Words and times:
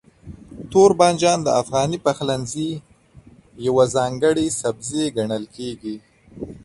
توربانجان 0.71 1.39
د 1.43 1.47
افغاني 1.61 1.97
پخلنځي 2.05 2.71
یو 3.67 3.75
ځانګړی 3.95 4.47
سبزی 4.61 5.03
ګڼل 5.17 5.43
کېږي. 5.55 5.95